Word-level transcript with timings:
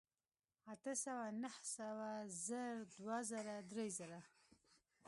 اتۀ 0.73 0.93
سوه 1.03 1.25
نهه 1.43 1.59
سوه 1.75 2.09
زر 2.45 2.73
دوه 2.97 3.17
زره 3.29 3.55
درې 3.69 3.87
زره 3.97 4.21